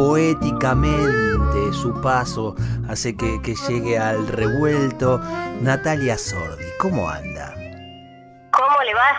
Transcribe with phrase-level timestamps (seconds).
[0.00, 2.54] Poéticamente su paso
[2.88, 5.20] hace que, que llegue al revuelto.
[5.60, 7.29] Natalia Sordi, ¿cómo anda?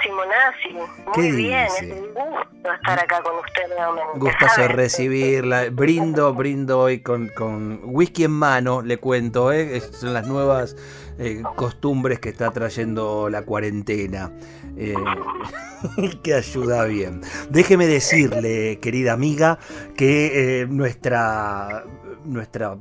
[0.07, 0.73] ¿Cómo le va, Simonazzi?
[1.05, 1.85] Muy ¿Qué bien, dice?
[1.93, 4.19] es un gusto estar acá con usted nuevamente.
[4.19, 5.69] Gustazo recibirla.
[5.71, 9.77] Brindo, brindo hoy con, con whisky en mano, le cuento, ¿eh?
[9.77, 10.75] Es- son las nuevas
[11.17, 14.31] eh, costumbres que está trayendo la cuarentena.
[14.77, 14.95] eh,
[16.23, 17.21] que ayuda bien.
[17.49, 19.57] Déjeme decirle, querida amiga,
[19.97, 21.83] que eh, nuestra,
[22.23, 22.77] nuestra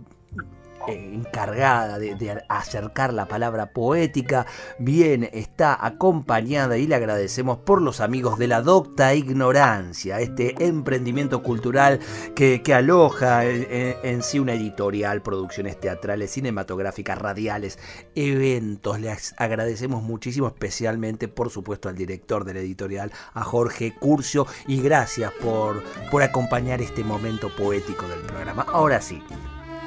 [0.90, 4.46] eh, encargada de, acercar la palabra poética,
[4.78, 11.42] bien está acompañada y le agradecemos por los amigos de la Docta Ignorancia, este emprendimiento
[11.42, 12.00] cultural
[12.34, 17.78] que, aloja en sí una editorial, producciones teatrales, cinematográficas, radiales,
[18.14, 19.00] eventos.
[19.00, 24.80] Les agradecemos muchísimo, especialmente, por supuesto, al director de la editorial, a Jorge Curcio, y
[24.80, 28.66] gracias por, por acompañar este momento poético del programa.
[28.68, 29.22] Ahora sí,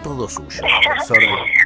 [0.03, 0.61] todo suyo.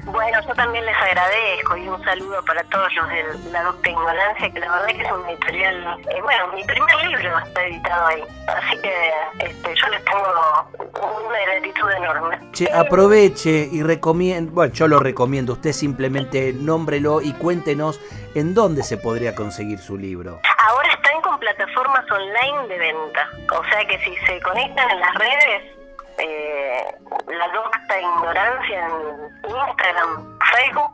[0.05, 4.49] Bueno, yo también les agradezco y un saludo para todos los de la Docta Ignorancia,
[4.51, 8.23] que la verdad que es un editorial, eh, bueno, mi primer libro está editado ahí,
[8.47, 12.51] así que este, yo les tengo una gratitud enorme.
[12.53, 17.99] Che, aproveche y recomiende, bueno, yo lo recomiendo, usted simplemente nómbrelo y cuéntenos
[18.33, 20.39] en dónde se podría conseguir su libro.
[20.69, 25.15] Ahora están con plataformas online de venta, o sea que si se conectan en las
[25.15, 25.76] redes,
[26.17, 26.83] eh,
[27.27, 30.93] la docta ignorancia en Instagram, Facebook,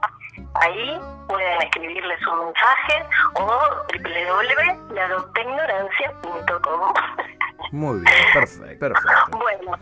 [0.55, 3.59] ahí pueden escribirle su mensaje o
[4.03, 6.93] www.ladoctaignorancia.com.
[7.71, 9.37] Muy bien, perfecto, perfecto.
[9.37, 9.77] Bueno,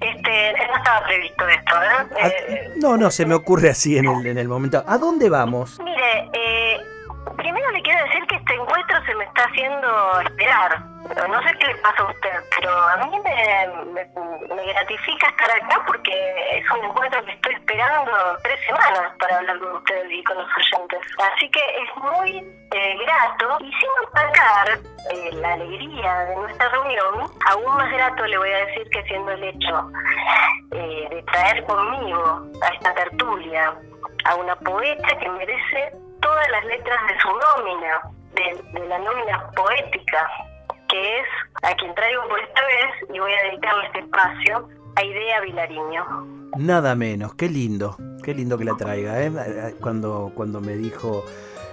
[0.00, 2.08] este, no estaba previsto esto, ¿eh?
[2.48, 4.82] Eh, No, no, se me ocurre así en el, en el momento.
[4.86, 5.78] ¿A dónde vamos?
[5.82, 6.80] Mire, eh,
[7.36, 10.92] primero le quiero decir que este encuentro se me está haciendo esperar.
[11.28, 16.12] No sé qué le pasa a usted, pero a mí me, gratifica estar acá porque
[16.56, 18.12] es un encuentro que estoy esperando
[18.42, 21.00] tres semanas para hablar con usted y con los oyentes.
[21.18, 22.38] Así que es muy
[22.72, 24.78] eh, grato y sin opacar
[25.10, 29.32] eh, la alegría de nuestra reunión, aún más grato le voy a decir que siendo
[29.32, 29.90] el hecho
[30.72, 33.74] eh, de traer conmigo a esta tertulia
[34.24, 38.00] a una poeta que merece todas las letras de su nómina,
[38.34, 40.28] de, la nómina poética,
[40.88, 41.26] que es
[41.62, 46.04] a quien traigo por esta vez y voy a dedicarle este espacio a Idea Vilariño.
[46.56, 49.22] Nada menos, qué lindo, qué lindo que la traiga.
[49.22, 49.74] ¿eh?
[49.80, 51.24] Cuando, cuando me dijo,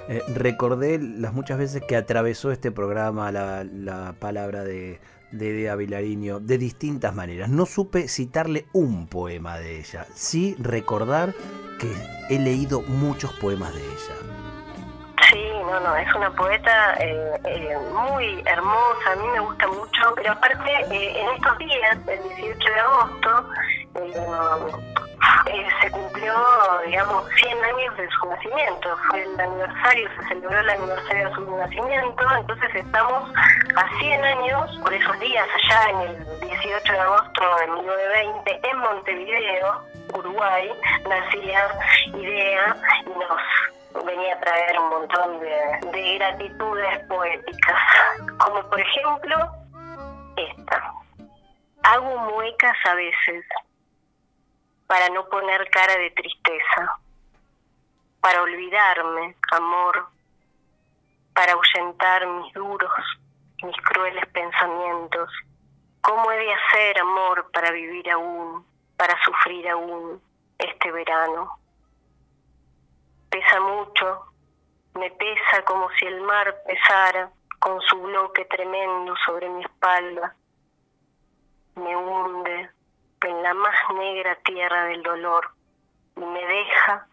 [0.07, 4.99] eh, recordé las muchas veces que atravesó este programa la, la palabra de,
[5.31, 7.49] de Idea Vilariño de distintas maneras.
[7.49, 11.33] No supe citarle un poema de ella, sí recordar
[11.79, 11.91] que
[12.29, 14.15] he leído muchos poemas de ella.
[15.29, 20.13] Sí, no, no, es una poeta eh, eh, muy hermosa, a mí me gusta mucho,
[20.15, 23.49] pero aparte eh, en estos días, el 18 de agosto,
[25.49, 26.35] eh, se cumplió,
[26.85, 31.57] digamos, 100 años de su nacimiento, fue el aniversario, se celebró el aniversario de su
[31.57, 33.31] nacimiento, entonces estamos
[33.75, 38.77] a 100 años, por esos días, allá en el 18 de agosto de 1920, en
[38.77, 39.83] Montevideo,
[40.13, 40.71] Uruguay,
[41.07, 41.67] nacía
[42.13, 47.81] Idea y nos venía a traer un montón de gratitudes poéticas,
[48.37, 49.35] como por ejemplo
[50.35, 50.93] esta.
[51.83, 53.45] Hago muecas a veces
[54.89, 56.99] para no poner cara de tristeza,
[58.21, 60.07] para olvidarme, amor,
[61.31, 62.91] para ahuyentar mis duros,
[63.61, 65.31] mis crueles pensamientos.
[66.01, 68.65] ¿Cómo he de hacer, amor, para vivir aún,
[68.97, 70.19] para sufrir aún
[70.57, 71.59] este verano?
[73.29, 74.25] Pesa mucho,
[74.95, 80.35] me pesa como si el mar pesara con su bloque tremendo sobre mi espalda.
[81.75, 82.71] Me hunde
[83.27, 85.49] en la más negra tierra del dolor
[86.15, 87.07] y me deja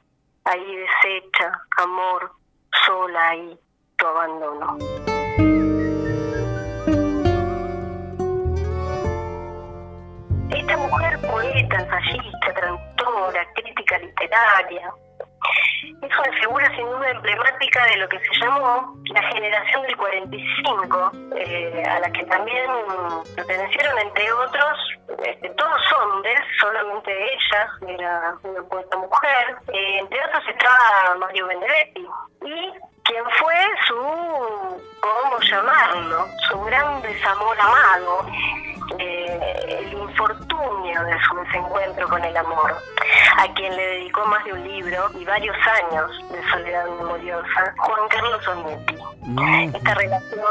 [0.45, 2.33] ahí deshecha, amor,
[2.87, 3.59] sola ahí,
[3.97, 4.79] tu abandono.
[10.51, 14.93] Esta mujer poeta, ensayista, traductora, crítica literaria,
[16.03, 21.13] es una figura sin duda emblemática de lo que se llamó la generación del 45,
[21.37, 22.71] eh, a la que también
[23.35, 25.77] pertenecieron, entre otros, este, todos
[26.61, 29.57] solamente ella, era una poeta mujer.
[29.73, 32.07] Eh, entre otros estaba Mario Benedetti.
[32.43, 32.73] Y
[33.05, 33.55] quien fue
[33.87, 36.27] su, ¿cómo llamarlo?
[36.49, 38.27] Su gran desamor amado,
[38.99, 42.75] eh, el infortunio de su desencuentro con el amor,
[43.39, 48.09] a quien le dedicó más de un libro y varios años de soledad memoriosa, Juan
[48.09, 48.97] Carlos Onetti.
[49.23, 49.75] Mm.
[49.75, 50.45] Esta relación,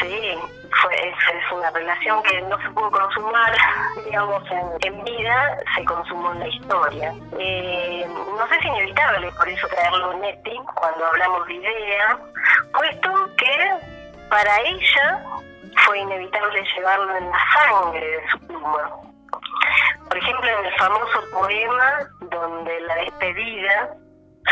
[0.00, 0.38] sí,
[0.82, 3.56] fue, es, una relación que no se pudo consumar,
[4.04, 7.14] digamos, en, vida, se consumó en la historia.
[7.38, 12.18] Eh, no sé si es inevitable, por eso traerlo Netti cuando hablamos de idea,
[12.72, 13.70] puesto que
[14.28, 15.22] para ella
[15.84, 18.90] fue inevitable llevarlo en la sangre de su pluma.
[20.08, 23.94] Por ejemplo, en el famoso poema donde la despedida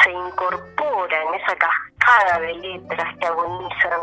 [0.03, 4.01] se incorpora en esa cascada de letras que agonizan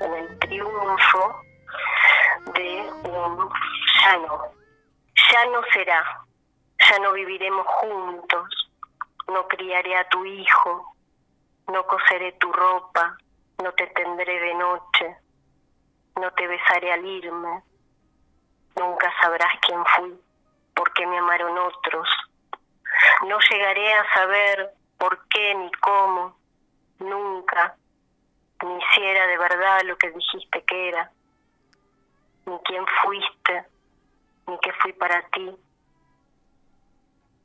[0.00, 1.42] en el triunfo
[2.54, 3.50] de un
[4.02, 4.42] ya no,
[5.32, 6.24] ya no será,
[6.88, 8.70] ya no viviremos juntos,
[9.28, 10.94] no criaré a tu hijo,
[11.68, 13.16] no coseré tu ropa,
[13.62, 15.16] no te tendré de noche,
[16.16, 17.62] no te besaré al irme,
[18.76, 20.20] nunca sabrás quién fui,
[20.74, 22.08] por qué me amaron otros,
[23.26, 26.36] no llegaré a saber por qué ni cómo,
[26.98, 27.76] nunca,
[28.62, 31.10] ni si era de verdad lo que dijiste que era,
[32.46, 33.64] ni quién fuiste,
[34.46, 35.56] ni qué fui para ti,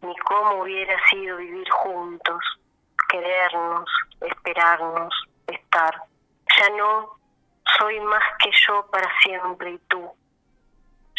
[0.01, 2.43] ni cómo hubiera sido vivir juntos,
[3.09, 3.89] querernos,
[4.21, 5.13] esperarnos,
[5.47, 6.03] estar.
[6.57, 7.17] Ya no
[7.77, 10.11] soy más que yo para siempre y tú,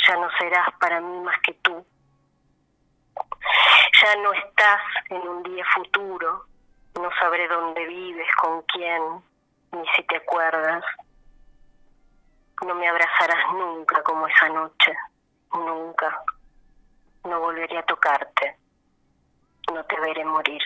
[0.07, 1.85] ya no serás para mí más que tú
[4.03, 4.81] ya no estás
[5.11, 6.45] en un día futuro,
[6.95, 9.03] no sabré dónde vives, con quién,
[9.73, 10.85] ni si te acuerdas.
[12.65, 14.97] No me abrazarás nunca como esa noche,
[15.53, 16.23] nunca.
[17.25, 18.57] No volveré a tocarte,
[19.73, 20.63] no te veré morir.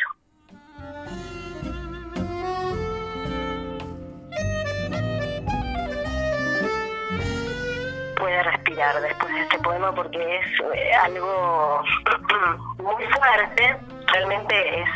[8.43, 11.83] Respirar después de este poema porque es eh, algo
[12.79, 14.89] muy fuerte, realmente es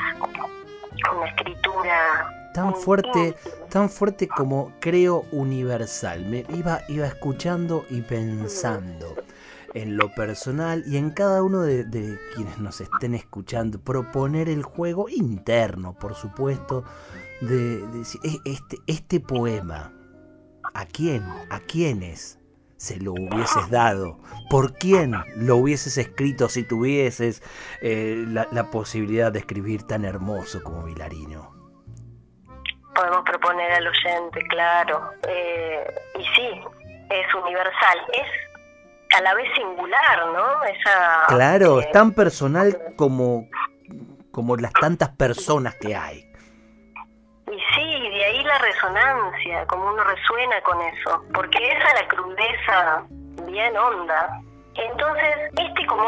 [1.13, 3.37] una escritura tan fuerte,
[3.69, 6.25] tan fuerte como creo universal.
[6.25, 9.15] Me iba, iba escuchando y pensando
[9.75, 14.63] en lo personal y en cada uno de, de, quienes nos estén escuchando, proponer el
[14.63, 16.83] juego interno, por supuesto,
[17.43, 19.93] de, decir, e, este, este poema,
[20.73, 21.23] ¿a quién?
[21.51, 22.39] ¿A quiénes?
[22.77, 24.19] Se lo hubieses dado?
[24.51, 27.43] ¿Por quién lo hubieses escrito si tuvieses
[27.83, 31.55] eh, la, posibilidad de escribir tan hermoso como Vilarino?
[32.95, 35.11] Podemos proponer al oyente, claro.
[35.29, 35.87] Eh,
[36.19, 36.61] y sí,
[37.11, 37.99] es universal.
[38.13, 40.65] Es a la vez singular, ¿no?
[40.65, 43.49] Esa, claro, es tan personal como,
[44.33, 46.27] como las tantas personas que hay.
[47.51, 53.05] Y sí, ahí la resonancia, como uno resuena con eso, porque esa la crudeza
[53.47, 54.41] bien honda.
[54.75, 56.07] Entonces, este como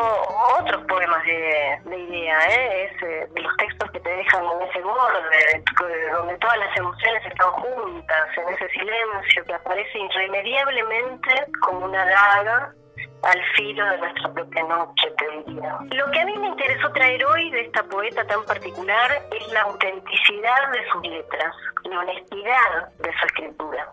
[0.60, 2.84] otros poemas de, idea, ¿eh?
[2.84, 5.64] es eh, de los textos que te dejan en ese borde,
[6.12, 12.74] donde todas las emociones están juntas, en ese silencio que aparece irremediablemente como una daga
[13.22, 15.78] al filo de nuestra propia noche, te diría.
[15.90, 19.62] Lo que a mí me interesó traer hoy de esta poeta tan particular es la
[19.62, 23.92] autenticidad de sus letras, la honestidad de su escritura.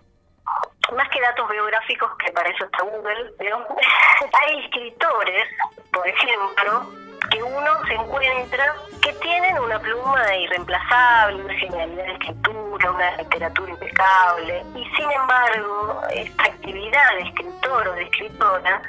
[0.95, 3.33] Más que datos biográficos, que para eso está Google,
[4.41, 5.49] hay escritores,
[5.91, 6.85] por ejemplo,
[7.31, 13.71] que uno se encuentra que tienen una pluma irreemplazable, una genialidad de escritura, una literatura
[13.71, 18.81] impecable, y sin embargo, esta actividad de escritor o de escritora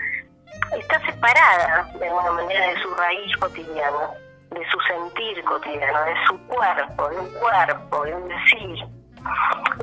[0.72, 4.10] está separada de alguna manera de su raíz cotidiana,
[4.50, 8.84] de su sentir cotidiano, de su cuerpo, de un cuerpo, de un decir,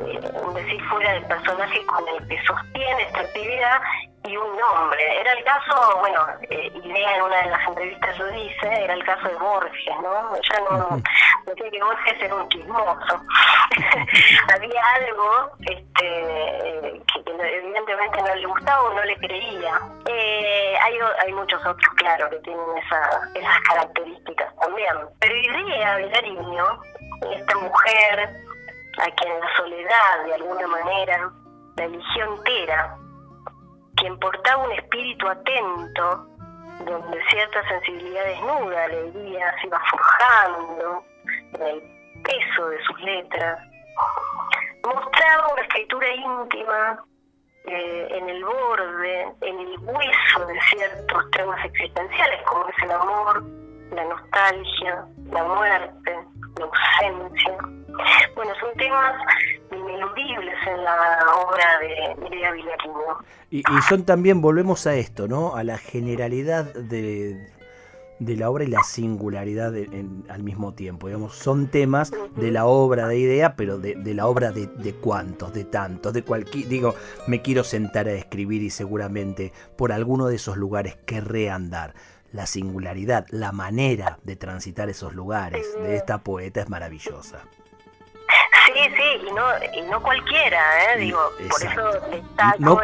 [0.06, 3.82] eh, un decir fuera del personaje con el que sostiene esta actividad
[4.26, 5.20] y un nombre.
[5.20, 9.04] Era el caso, bueno, eh, Idea en una de las entrevistas lo dice, era el
[9.06, 10.36] caso de Borges, ¿no?
[10.36, 11.02] Ya no,
[11.46, 13.22] decía que Borges era un chismoso.
[14.54, 19.82] Había algo este, que, evidentemente no le gustaba o no le creía.
[20.08, 24.94] Eh, hay, hay muchos otros, claro, que tienen esa, esas características también.
[25.20, 26.66] Pero Idea Vilariño,
[27.32, 28.44] esta mujer
[29.00, 31.32] a quien la soledad de alguna manera
[31.76, 32.96] la eligió entera,
[34.04, 36.28] quien portaba un espíritu atento,
[36.86, 41.06] donde cierta sensibilidad desnuda, alegría se iba forjando
[41.54, 43.62] en el peso de sus letras,
[44.84, 47.06] mostraba una escritura íntima
[47.66, 53.42] eh, en el borde, en el hueso de ciertos temas existenciales, como es el amor,
[53.92, 56.20] la nostalgia, la muerte,
[56.58, 57.58] la ausencia.
[58.36, 59.16] Bueno, son temas
[60.04, 62.14] ineludibles en la obra de.
[63.50, 65.56] Y, y son también, volvemos a esto, ¿no?
[65.56, 67.54] A la generalidad de,
[68.20, 69.74] de la obra y la singularidad
[70.30, 71.08] al mismo tiempo.
[71.08, 75.54] Digamos, son temas de la obra de idea, pero de, la obra de, de, cuántos,
[75.54, 76.68] de tantos, de cualquier.
[76.68, 76.96] Digo,
[77.28, 81.94] me quiero sentar a escribir y seguramente por alguno de esos lugares querré andar.
[82.32, 87.44] La singularidad, la manera de transitar esos lugares de esta poeta es maravillosa.
[88.84, 90.98] Sí, y no, y no cualquiera, ¿eh?
[90.98, 91.82] Digo, por eso
[92.60, 92.80] no,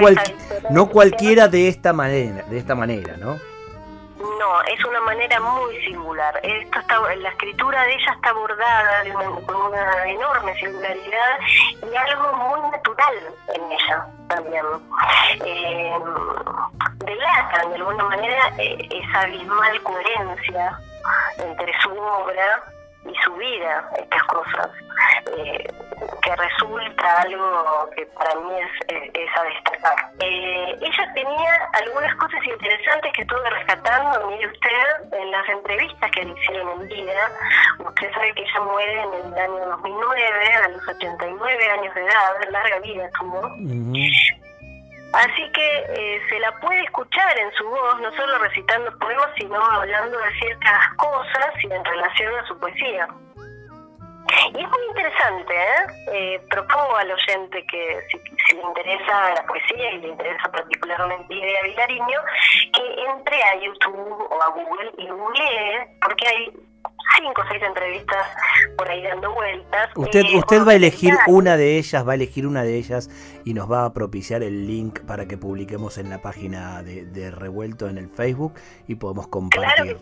[0.70, 3.38] no cualquiera de esta manera, de esta manera, ¿no?
[4.40, 6.40] No, es una manera muy singular.
[6.44, 9.04] Esto está, la escritura de ella está bordada
[9.46, 11.40] con una enorme singularidad
[11.92, 13.14] y algo muy natural
[13.54, 14.66] en ella también.
[15.46, 15.94] Eh,
[17.06, 20.80] delatan de alguna manera eh, esa abismal coherencia
[21.38, 22.64] entre su obra
[23.06, 24.70] y su vida, estas cosas,
[25.38, 25.68] eh,
[26.22, 30.12] que resulta algo que para mí es, es a destacar.
[30.20, 36.26] Eh, ella tenía algunas cosas interesantes que estuve rescatando, mire usted, en las entrevistas que
[36.26, 37.32] le hicieron en vida.
[37.80, 42.52] Usted sabe que ella muere en el año 2009, a los 89 años de edad,
[42.52, 43.50] larga vida tuvo.
[45.14, 49.60] Así que eh, se la puede escuchar en su voz, no solo recitando poemas, sino
[49.64, 53.08] hablando de ciertas cosas y en relación a su poesía.
[54.54, 55.86] Y es muy interesante, ¿eh?
[56.12, 56.42] ¿eh?
[56.52, 62.22] propongo al oyente que si, le interesa la poesía y le interesa particularmente Idea Vilariño,
[62.74, 66.54] que entre a YouTube o a Google y googlee, porque hay
[67.18, 68.28] cinco o seis entrevistas
[68.78, 69.90] por ahí dando vueltas.
[69.96, 73.10] Usted, eh, usted va a elegir una de ellas, va a elegir una de ellas
[73.46, 77.88] y nos va a propiciar el link para que publiquemos en la página de, Revuelto
[77.88, 78.54] en el Facebook
[78.88, 79.98] y podemos compartir.
[79.98, 80.00] Claro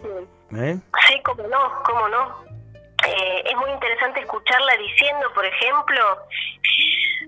[0.50, 0.58] sí.
[0.58, 0.80] ¿Eh?
[1.08, 2.46] Sí, cómo no, cómo no.
[3.06, 6.18] Eh, es muy interesante escucharla diciendo, por ejemplo,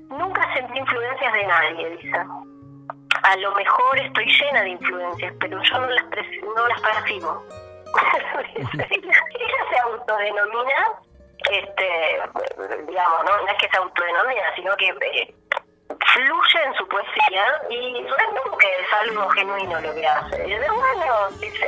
[0.09, 2.17] nunca sentí influencias de nadie, dice.
[3.23, 6.05] A lo mejor estoy llena de influencias, pero yo no las,
[6.55, 7.68] no las percibo
[8.55, 10.87] ella se autodenomina,
[11.51, 12.19] este,
[12.87, 13.47] digamos, ¿no?
[13.47, 15.33] es que se autodenomina, sino que eh,
[16.13, 20.47] fluye en su poesía y realmente es algo genuino lo que hace.
[20.47, 21.67] Y de bueno, dice,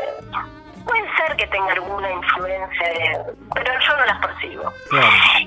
[0.85, 4.73] puede ser que tenga alguna influencia, pero yo no las percibo.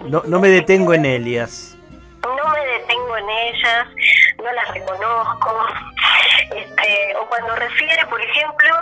[0.04, 1.76] No, no me detengo en Elias.
[2.22, 3.86] No me detengo en ellas,
[4.42, 5.66] no las reconozco.
[6.54, 8.74] Este, o cuando refiere, por ejemplo,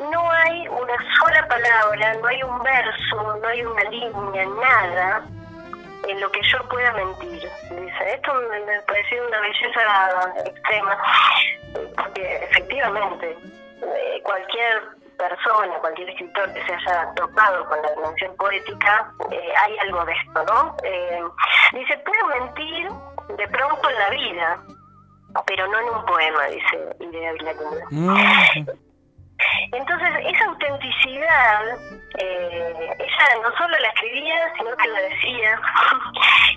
[0.00, 5.26] no hay una sola palabra, no hay un verso, no hay una línea, nada
[6.08, 7.48] en lo que yo pueda mentir.
[7.70, 10.98] Dice, esto me, pareció una belleza extrema,
[11.96, 13.36] porque efectivamente
[13.82, 14.82] eh, cualquier
[15.18, 20.12] persona, cualquier escritor que se haya topado con la dimensión poética, eh, hay algo de
[20.12, 20.76] esto, ¿no?
[20.82, 21.22] Eh,
[21.74, 22.88] dice, puedo mentir
[23.36, 24.62] de pronto en la vida,
[25.46, 27.86] pero no en un poema, dice Idea Villarina.
[27.90, 28.89] Mm.
[29.72, 31.78] Entonces, esa autenticidad,
[32.18, 35.60] eh, ella no solo la escribía, sino que la decía,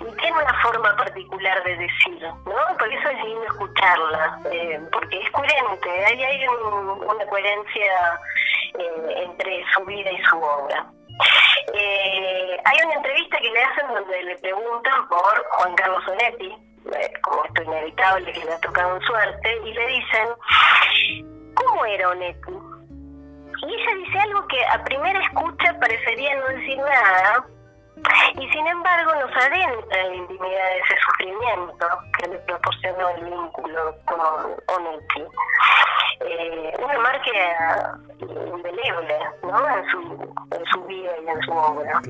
[0.00, 2.76] y tiene una forma particular de decir, ¿no?
[2.76, 8.20] Por eso es lindo escucharla, eh, porque es coherente, ahí hay una coherencia
[8.78, 10.84] eh, entre su vida y su obra.
[12.64, 16.52] hay una entrevista que le hacen donde le preguntan por Juan Carlos Onetti,
[17.22, 20.28] como esto inevitable que le ha tocado en suerte, y le dicen,
[21.54, 22.63] ¿cómo era Onetti?
[23.74, 27.44] Ella dice algo que a primera escucha parecería no decir nada,
[28.38, 31.88] y sin embargo nos adentra en la intimidad de ese sufrimiento
[32.18, 34.20] que le proporcionó el vínculo con
[34.76, 35.24] Oneti.
[36.20, 39.76] Eh, una marca indeleble ¿no?
[39.76, 42.00] en, su, en su vida y en su obra.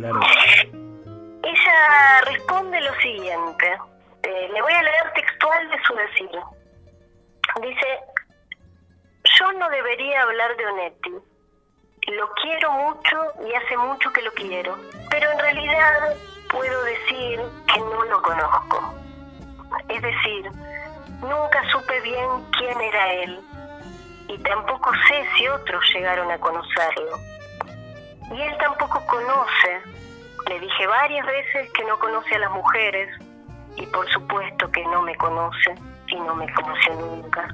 [1.43, 3.79] Ella responde lo siguiente,
[4.25, 6.31] eh, le voy a leer textual de su decir.
[7.63, 8.01] Dice,
[9.39, 11.34] yo no debería hablar de Onetti
[12.13, 14.77] lo quiero mucho y hace mucho que lo quiero,
[15.11, 16.17] pero en realidad
[16.51, 17.41] puedo decir
[17.73, 18.95] que no lo conozco.
[19.89, 20.51] Es decir,
[21.21, 23.41] nunca supe bien quién era él
[24.29, 27.19] y tampoco sé si otros llegaron a conocerlo.
[28.33, 29.83] Y él tampoco conoce.
[30.49, 33.09] Le dije varias veces que no conoce a las mujeres
[33.77, 35.75] y por supuesto que no me conoce
[36.09, 37.49] y no me conoció nunca.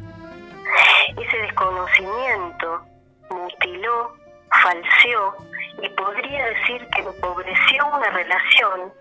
[1.16, 2.82] Ese desconocimiento
[3.30, 4.19] mutiló
[4.62, 5.34] falseó
[5.82, 8.92] y podría decir que empobreció una relación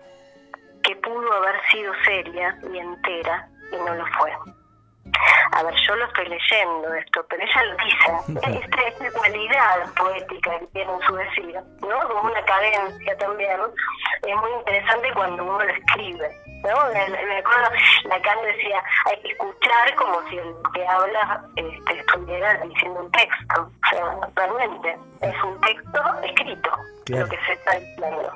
[0.82, 4.32] que pudo haber sido seria y entera y no lo fue.
[5.52, 10.58] A ver, yo lo estoy leyendo esto, pero ella lo dice, esta, esta cualidad poética
[10.58, 12.08] que tiene en su decir, ¿no?
[12.08, 13.60] Como una cadencia también,
[14.26, 16.30] es muy interesante cuando uno lo escribe.
[16.62, 16.76] ¿no?
[16.92, 17.70] Me acuerdo,
[18.04, 23.62] Lacan decía, hay que escuchar como si el que habla este, estuviera diciendo un texto.
[23.62, 26.70] O sea, realmente es un texto escrito,
[27.08, 28.32] lo que se está diciendo.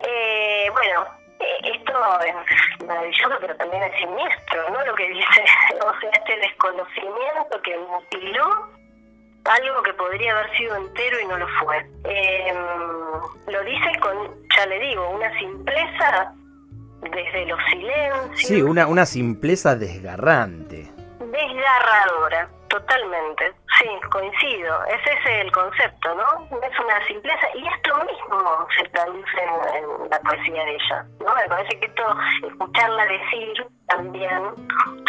[0.00, 1.19] Eh, bueno,
[1.64, 4.84] esto es maravilloso, pero también es siniestro, ¿no?
[4.84, 5.44] Lo que dice,
[5.86, 8.68] o sea, este desconocimiento que mutiló
[9.44, 11.86] algo que podría haber sido entero y no lo fue.
[12.04, 12.54] Eh,
[13.48, 14.16] lo dice con,
[14.56, 16.32] ya le digo, una simpleza
[17.02, 18.40] desde los silencios.
[18.48, 20.90] Sí, una, una simpleza desgarrante.
[21.18, 23.52] Desgarradora, totalmente.
[23.80, 24.84] Sí, coincido.
[24.84, 26.58] Ese es el concepto, ¿no?
[26.62, 27.46] Es una simpleza.
[27.54, 29.42] Y esto mismo se traduce
[29.74, 31.34] en, la poesía de ella, ¿no?
[31.34, 32.04] Me parece que esto,
[32.46, 34.54] escucharla decir también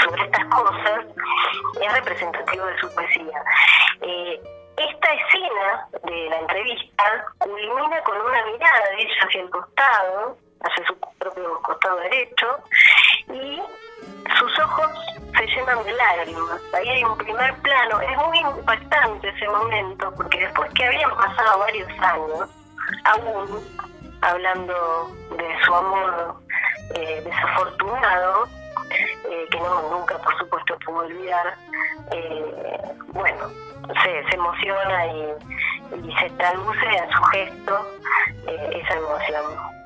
[0.02, 1.06] sobre estas cosas,
[1.82, 3.44] es representativo de su poesía.
[4.02, 4.42] Eh,
[4.78, 10.88] esta escena de la entrevista culmina con una mirada de ella hacia el costado, hacia
[10.88, 12.48] su propio costado derecho,
[13.30, 13.62] y
[14.38, 14.92] sus ojos
[15.38, 16.62] se llenan de lágrimas.
[16.74, 18.02] Ahí hay un primer plano.
[18.02, 22.50] Es muy impactante ese momento, porque después que habían pasado varios años,
[23.06, 23.82] aún
[24.22, 26.36] hablando de su amor
[26.96, 28.48] eh, desafortunado,
[29.30, 31.56] eh, que no nunca por supuesto pudo olvidar,
[32.12, 33.50] eh, bueno,
[34.04, 35.28] se, se emociona y,
[36.20, 37.88] se traduce en su gesto
[38.48, 39.81] esa emoción.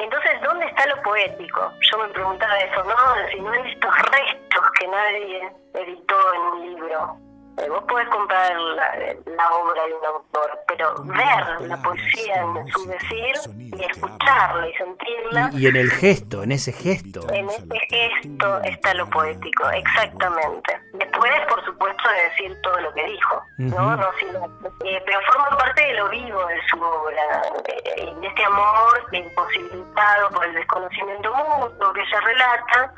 [0.00, 1.72] Entonces, ¿dónde está lo poético?
[1.90, 2.96] Yo me preguntaba eso, ¿no?
[3.30, 7.29] Si no en estos restos que nadie editó en un libro.
[7.58, 12.86] Eh, vos podés comprar la, obra de un autor, pero ver la poesía en su
[12.86, 15.50] decir y escucharla y sentirla.
[15.52, 17.20] Y, en el gesto, en ese gesto.
[17.32, 20.80] En ese gesto está lo poético, exactamente.
[20.94, 23.96] Después, por supuesto, de decir todo lo que dijo, ¿no?
[23.96, 24.08] no
[24.84, 30.30] eh, pero forma parte de lo vivo de su obra, eh, de este amor imposibilitado
[30.30, 32.94] por el desconocimiento mutuo que ella relata,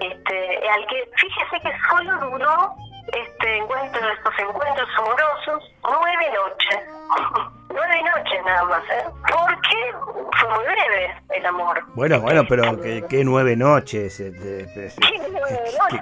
[0.00, 2.74] este, al que fíjese que solo duró
[3.12, 6.80] este encuentro, estos encuentros amorosos, nueve noches.
[7.68, 9.04] nueve noches nada más, ¿eh?
[9.22, 9.94] Porque
[10.38, 11.82] fue muy breve el amor.
[11.94, 14.92] Bueno, bueno, pero que, nueve noches, eh,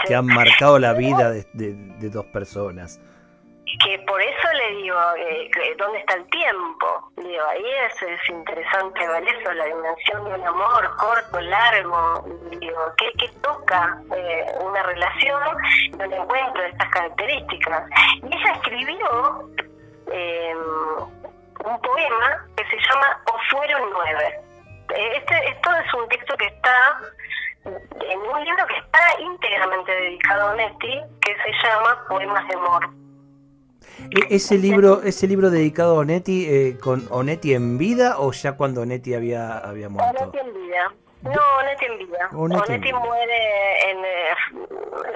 [0.06, 3.00] Que, han marcado la vida de, de dos personas
[3.78, 7.10] que por eso le digo, eh, ¿dónde está el tiempo?
[7.16, 12.24] Digo, ahí es, es interesante ver eso, la dimensión de un amor corto, largo,
[12.60, 15.42] digo, ¿qué, toca eh, una relación
[15.92, 17.90] donde encuentro estas características?
[18.22, 19.50] Y ella escribió
[20.12, 20.58] em,
[21.64, 24.40] un poema que se llama O fueron nueve.
[24.94, 27.00] Eh, este, esto es un texto que está
[27.64, 33.05] en un libro que está íntegramente dedicado a Netti, que se llama Poemas de Amor.
[34.10, 38.52] E, ¿Ese libro, ese libro dedicado a Onetti, eh, con Onetti en vida o ya
[38.52, 40.24] cuando Onetti había, había muerto?
[40.24, 40.92] Onetti en vida.
[41.22, 42.28] No, Onetti en vida.
[42.32, 44.34] Onetti, muere en eh,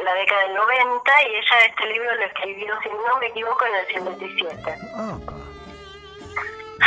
[0.04, 3.74] la década del 90 y ella este libro lo escribió, si no me equivoco, en
[3.74, 4.78] el 57.
[4.94, 5.18] Ah,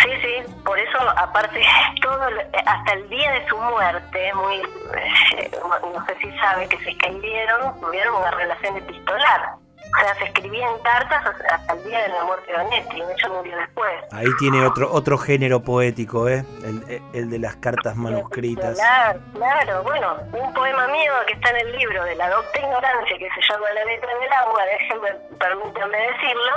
[0.02, 1.62] Sí, sí, por eso, aparte,
[2.02, 2.28] todo
[2.66, 7.80] hasta el día de su muerte, muy eh, no sé si sabe que se escribieron,
[7.80, 9.63] tuvieron una relación epistolar.
[9.96, 13.58] O sea, se escribían cartas hasta el día de la muerte de Onetti, hecho murió
[13.58, 13.94] después.
[14.12, 16.44] Ahí tiene otro otro género poético, ¿eh?
[16.64, 18.76] El, el de las cartas manuscritas.
[18.76, 23.18] Claro, claro, bueno, un poema mío que está en el libro de la docta ignorancia
[23.18, 26.54] que se llama La letra del agua, déjenme, permítanme decirlo,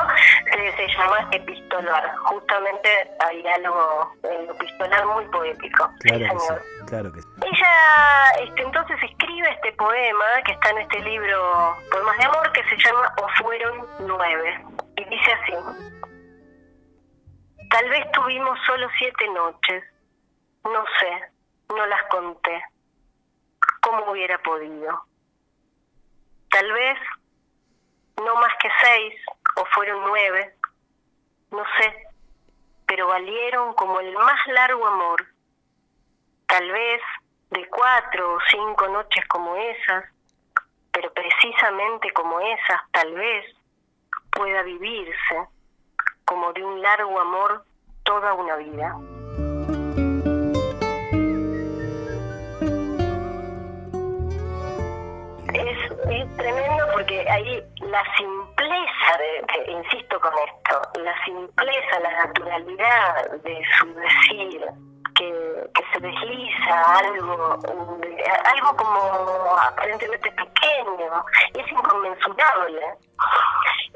[0.76, 2.16] se llama epistolar.
[2.24, 2.88] Justamente
[3.20, 5.88] hay algo en lo epistolar muy poético.
[6.00, 6.54] Claro sí,
[6.86, 7.28] claro que sí.
[7.42, 12.64] Ella este, entonces escribe este poema que está en este libro Poemas de Amor que
[12.64, 14.64] se llama fueron nueve.
[14.96, 15.52] Y dice así,
[17.70, 19.84] tal vez tuvimos solo siete noches,
[20.64, 21.32] no sé,
[21.68, 22.62] no las conté,
[23.82, 25.02] ¿cómo hubiera podido?
[26.50, 26.98] Tal vez
[28.24, 29.14] no más que seis,
[29.56, 30.54] o fueron nueve,
[31.50, 32.06] no sé,
[32.86, 35.26] pero valieron como el más largo amor.
[36.46, 37.02] Tal vez
[37.50, 40.04] de cuatro o cinco noches como esas,
[40.92, 43.44] pero precisamente como esas tal vez
[44.30, 45.48] pueda vivirse
[46.24, 47.64] como de un largo amor
[48.02, 48.96] toda una vida.
[55.54, 63.62] Es, tremendo porque ahí la simpleza, de, insisto con esto, la simpleza, la naturalidad de
[63.78, 64.66] su decir,
[65.96, 67.58] se desliza algo,
[68.44, 72.80] algo como aparentemente pequeño es inconmensurable,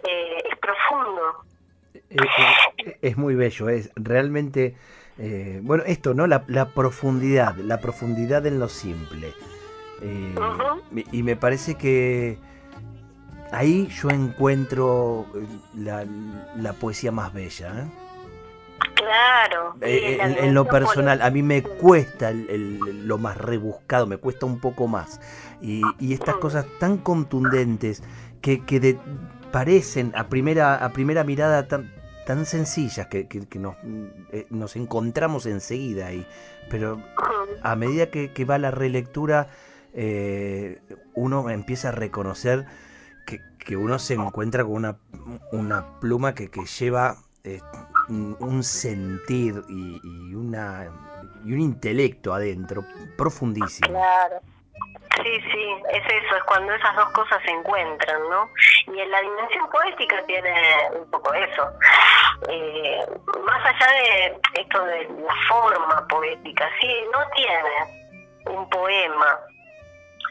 [0.08, 1.44] eh, es profundo.
[3.02, 4.76] es muy bello, es realmente,
[5.62, 6.26] bueno, esto, ¿no?
[6.26, 9.34] La, la, profundidad, la profundidad en lo simple.
[11.12, 12.38] Y me parece que
[13.52, 15.26] ahí yo encuentro
[15.74, 16.06] la,
[16.56, 17.80] la poesía más bella.
[17.80, 17.99] ¿eh?
[19.10, 19.74] Claro.
[19.80, 24.86] Eh, en, lo personal, a mí me cuesta lo más rebuscado, me cuesta un poco
[24.86, 25.20] más.
[25.60, 26.38] Y, estas mm.
[26.38, 28.04] cosas tan contundentes
[28.40, 28.98] que, que
[29.50, 31.92] parecen a primera, a primera mirada tan,
[32.24, 33.26] tan sencillas que,
[33.58, 33.74] nos,
[34.30, 36.24] eh, nos, encontramos enseguida ahí.
[36.68, 37.02] Pero
[37.62, 39.48] a medida que, va la relectura,
[39.92, 40.80] eh,
[41.14, 42.64] uno empieza a reconocer
[43.26, 44.98] que, uno se encuentra con una,
[45.50, 47.16] una pluma que, lleva
[48.08, 50.88] un sentir y, una,
[51.44, 52.84] y un intelecto adentro
[53.16, 53.88] profundísimo.
[53.88, 54.40] Claro.
[55.22, 58.48] Sí, sí, es eso, es cuando esas dos cosas se encuentran, ¿no?
[58.86, 60.54] Y en la dimensión poética tiene
[60.98, 61.70] un poco eso.
[62.48, 63.06] Eh,
[63.44, 69.40] más allá de esto de la forma poética, sí, no tiene un poema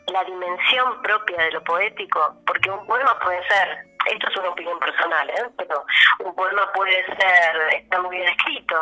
[0.08, 4.80] la dimensión propia de lo poético, porque un poema puede ser esto es una opinión
[4.80, 5.50] personal, ¿eh?
[5.58, 5.86] pero
[6.20, 8.76] un poema puede ser, está muy bien escrito,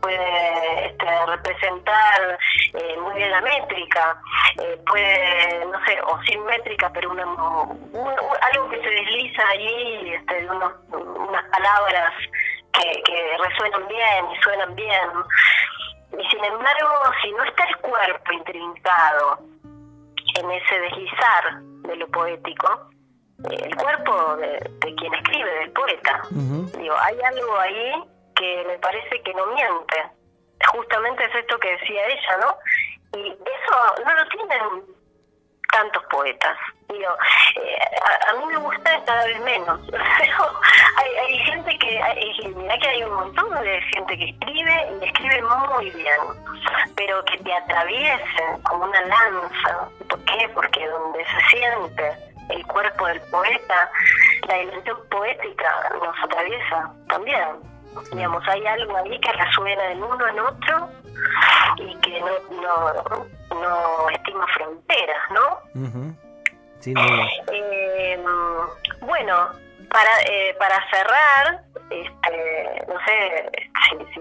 [0.00, 2.38] puede este, representar
[2.72, 4.20] eh, muy bien la métrica,
[4.62, 10.42] eh, puede, no sé, o sin métrica, pero una, algo que se desliza allí, este,
[10.42, 12.12] de unas palabras
[12.72, 15.10] que, que resuenan bien y suenan bien.
[16.18, 19.38] Y sin embargo, si no está el cuerpo intrincado
[20.36, 22.93] en ese deslizar de lo poético,
[23.42, 26.22] el cuerpo de, quien escribe, del poeta.
[26.30, 28.04] Digo, hay algo ahí
[28.36, 29.96] que me parece que no miente.
[30.72, 32.56] Justamente es esto que decía ella, ¿no?
[33.18, 34.94] Y eso no lo tienen
[35.70, 36.56] tantos poetas.
[36.88, 37.10] Digo,
[37.56, 37.78] eh,
[38.28, 39.80] a, mí me gusta cada vez menos.
[39.90, 40.60] Pero
[40.96, 45.04] hay, hay gente que, hay, mira que hay un montón de gente que escribe y
[45.04, 46.20] escribe muy bien,
[46.96, 49.88] pero que te atraviesen como una lanza.
[50.08, 50.48] ¿Por qué?
[50.54, 53.90] Porque donde se siente el cuerpo del poeta,
[54.48, 57.48] la dimensión poética nos atraviesa también.
[58.12, 60.90] Digamos, hay algo ahí que resuena de uno en otro
[61.76, 63.26] y que no, no,
[63.60, 65.60] no estima fronteras, ¿no?
[67.52, 68.24] eh,
[69.00, 69.48] bueno,
[69.90, 73.50] para, eh, para cerrar, este, no sé
[73.88, 74.20] si, si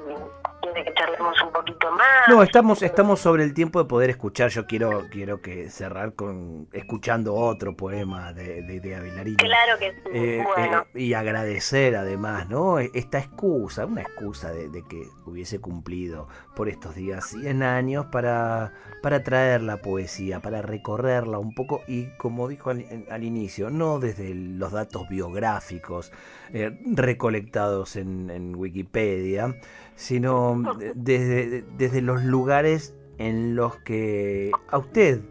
[0.64, 2.28] quiere que charlemos un poquito más.
[2.28, 4.50] No, estamos, estamos sobre el tiempo de poder escuchar.
[4.50, 10.00] Yo quiero, quiero que cerrar con escuchando otro poema de, de, de Claro que sí.
[10.14, 10.86] Eh, bueno.
[10.94, 12.80] Eh, y agradecer además, ¿no?
[12.80, 19.24] Esta excusa, una excusa de, que hubiese cumplido por estos días 100 años para, para
[19.24, 24.72] traer la poesía, para recorrerla un poco y como dijo al, inicio, no desde los
[24.72, 26.12] datos biográficos
[26.54, 29.56] eh, recolectados en, en Wikipedia,
[29.96, 30.62] sino
[30.96, 35.22] desde, desde los lugares en los que a usted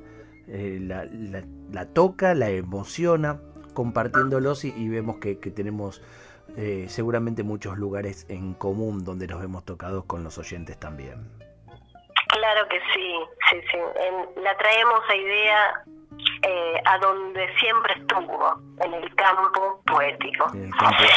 [0.48, 3.40] eh, la, toca, la emociona,
[3.74, 6.02] compartiéndolos y, vemos que, tenemos
[6.56, 11.26] eh, seguramente muchos lugares en común donde nos hemos tocado con los oyentes también.
[12.28, 13.14] Claro que sí,
[13.50, 13.78] sí, sí.
[14.42, 15.84] la traemos a idea
[16.44, 20.46] eh, a donde siempre estuvo, en el campo poético.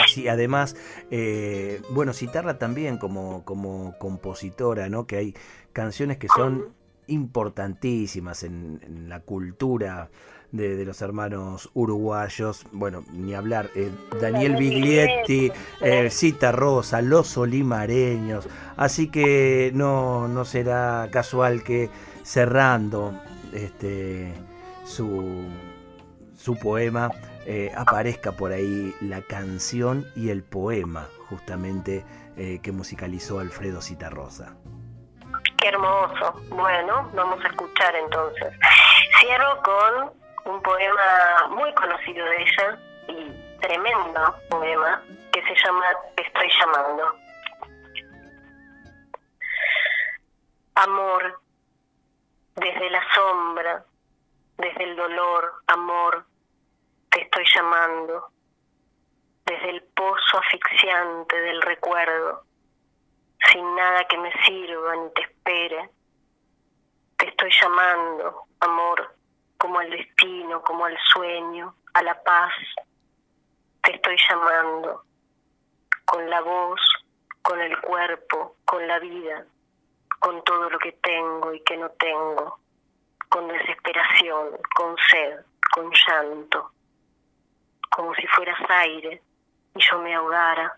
[0.07, 0.75] sí, además,
[1.09, 5.07] eh, bueno, citarla también como, como compositora, ¿no?
[5.07, 5.35] Que hay
[5.73, 6.75] canciones que son
[7.07, 10.11] importantísimas en, la cultura
[10.51, 13.89] de, los hermanos uruguayos, bueno, ni hablar, eh,
[14.21, 15.51] Daniel Biglietti,
[16.09, 21.89] Cita Rosa, Los Olimareños, así que no, no será casual que
[22.21, 23.19] cerrando
[23.53, 24.33] este
[24.85, 25.49] su,
[26.37, 27.09] su poema,
[27.45, 32.05] eh, aparezca por ahí la canción y el poema justamente
[32.37, 34.55] eh, que musicalizó Alfredo Citarrosa.
[35.57, 36.33] Qué hermoso.
[36.49, 38.53] Bueno, vamos a escuchar entonces.
[39.19, 46.23] Cierro con un poema muy conocido de ella y tremendo poema que se llama Te
[46.23, 47.15] estoy llamando.
[50.75, 51.41] Amor,
[52.55, 53.85] desde la sombra,
[54.57, 56.25] desde el dolor, amor,
[57.09, 58.29] te estoy llamando.
[59.45, 62.45] Desde el pozo asfixiante del recuerdo,
[63.51, 65.89] sin nada que me sirva ni te espere.
[67.17, 69.15] Te estoy llamando, amor,
[69.57, 72.53] como al destino, como al sueño, a la paz.
[73.83, 75.03] Te estoy llamando
[76.05, 76.81] con la voz,
[77.43, 79.45] con el cuerpo, con la vida,
[80.19, 82.64] con todo lo que tengo y que no tengo
[83.35, 85.39] con desesperación, con sed,
[85.73, 86.71] con llanto,
[87.89, 89.21] como si fueras aire
[89.75, 90.73] y yo me ahogara,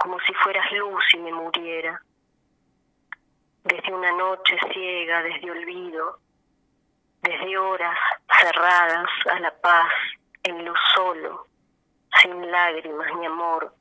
[0.00, 2.02] como si fueras luz y me muriera.
[3.62, 6.18] Desde una noche ciega, desde olvido,
[7.22, 7.96] desde horas
[8.40, 9.92] cerradas a la paz,
[10.42, 11.46] en lo solo,
[12.22, 13.72] sin lágrimas ni amor,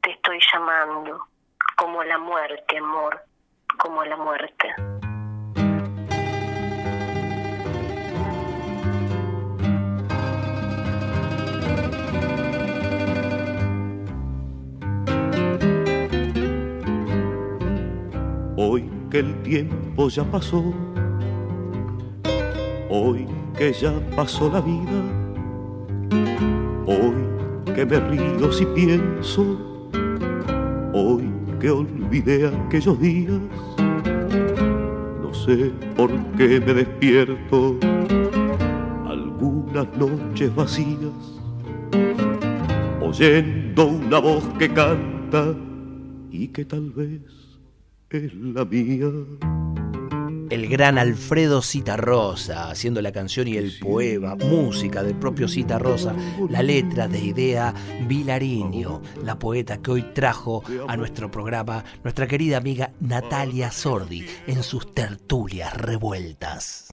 [0.00, 1.28] te estoy llamando,
[1.76, 3.20] como la muerte, amor,
[3.76, 4.95] como la muerte.
[18.58, 20.72] Hoy que el tiempo ya pasó,
[22.88, 23.26] hoy
[23.58, 25.02] que ya pasó la vida,
[26.86, 29.58] hoy que me río si pienso,
[30.94, 33.40] hoy que olvidé aquellos días,
[35.20, 37.76] no sé por qué me despierto.
[39.06, 41.42] Algunas noches vacías,
[43.02, 45.54] oyendo una voz que canta
[46.30, 47.45] y que tal vez
[48.10, 49.10] es la mía.
[50.48, 56.14] El gran Alfredo Citarrosa haciendo la canción y el poema, música del propio Citarrosa,
[56.48, 57.74] la letra de Idea
[58.06, 64.62] Vilariño, la poeta que hoy trajo a nuestro programa nuestra querida amiga Natalia Sordi en
[64.62, 66.84] sus tertulias revueltas.